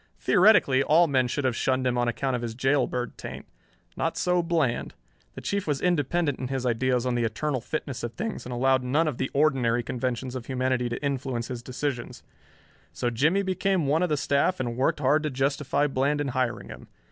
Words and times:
Theoretically 0.17 0.81
all 0.81 1.05
men 1.05 1.27
should 1.27 1.45
have 1.45 1.55
shunned 1.55 1.85
him 1.85 1.95
on 1.95 2.07
account 2.07 2.35
of 2.35 2.41
his 2.41 2.55
jailbird 2.55 3.19
taint. 3.19 3.45
Not 3.95 4.17
so 4.17 4.41
Bland. 4.41 4.95
The 5.35 5.41
Chief 5.41 5.67
was 5.67 5.79
independent 5.79 6.39
in 6.39 6.47
his 6.47 6.65
ideas 6.65 7.05
on 7.05 7.13
the 7.13 7.23
eternal 7.23 7.61
fitness 7.61 8.01
of 8.01 8.13
things 8.13 8.43
and 8.43 8.51
allowed 8.51 8.81
none 8.81 9.07
of 9.07 9.19
the 9.19 9.29
ordinary 9.31 9.83
conventions 9.83 10.33
of 10.33 10.47
humanity 10.47 10.89
to 10.89 11.03
influence 11.05 11.49
his 11.49 11.61
decisions. 11.61 12.23
So 12.91 13.11
Jimmie 13.11 13.43
became 13.43 13.85
one 13.85 14.01
of 14.01 14.09
the 14.09 14.17
staff 14.17 14.59
and 14.59 14.75
worked 14.75 15.01
hard 15.01 15.21
to 15.21 15.29
justify 15.29 15.85
Bland 15.85 16.19
in 16.19 16.29
hiring 16.29 16.69
him. 16.69 16.87